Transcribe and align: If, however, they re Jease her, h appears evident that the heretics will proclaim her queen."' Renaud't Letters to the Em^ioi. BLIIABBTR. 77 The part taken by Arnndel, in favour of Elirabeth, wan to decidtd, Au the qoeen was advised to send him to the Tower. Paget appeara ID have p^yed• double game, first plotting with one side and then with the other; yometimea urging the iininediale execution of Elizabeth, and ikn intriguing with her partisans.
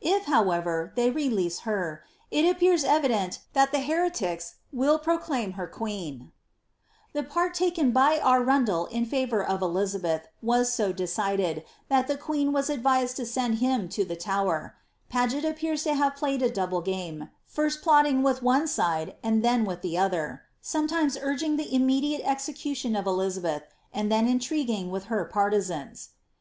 If, 0.00 0.26
however, 0.26 0.92
they 0.94 1.10
re 1.10 1.28
Jease 1.28 1.62
her, 1.62 2.04
h 2.30 2.46
appears 2.48 2.84
evident 2.84 3.40
that 3.52 3.72
the 3.72 3.80
heretics 3.80 4.54
will 4.72 4.96
proclaim 4.96 5.54
her 5.54 5.66
queen."' 5.66 6.30
Renaud't 7.14 7.14
Letters 7.14 7.14
to 7.14 7.14
the 7.14 7.18
Em^ioi. 7.18 7.22
BLIIABBTR. 7.22 7.24
77 7.24 7.24
The 7.24 7.32
part 7.32 7.54
taken 7.54 7.90
by 8.70 8.72
Arnndel, 8.84 8.90
in 8.92 9.04
favour 9.04 9.44
of 9.44 9.58
Elirabeth, 9.60 10.20
wan 10.40 10.64
to 10.64 10.94
decidtd, 10.94 11.64
Au 11.90 12.02
the 12.02 12.16
qoeen 12.16 12.52
was 12.52 12.70
advised 12.70 13.16
to 13.16 13.26
send 13.26 13.56
him 13.56 13.88
to 13.88 14.04
the 14.04 14.14
Tower. 14.14 14.76
Paget 15.08 15.42
appeara 15.42 15.88
ID 15.90 15.96
have 15.98 16.14
p^yed• 16.14 16.38
double 16.54 16.80
game, 16.80 17.30
first 17.44 17.82
plotting 17.82 18.22
with 18.22 18.40
one 18.40 18.68
side 18.68 19.16
and 19.24 19.44
then 19.44 19.64
with 19.64 19.82
the 19.82 19.98
other; 19.98 20.42
yometimea 20.62 21.18
urging 21.20 21.56
the 21.56 21.66
iininediale 21.68 22.22
execution 22.24 22.94
of 22.94 23.06
Elizabeth, 23.08 23.64
and 23.92 24.08
ikn 24.12 24.28
intriguing 24.28 24.92
with 24.92 25.06
her 25.06 25.24
partisans. 25.24 26.10